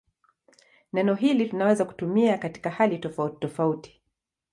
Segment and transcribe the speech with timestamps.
[0.93, 4.01] Neno hili tunaweza kutumia katika hali tofautitofauti.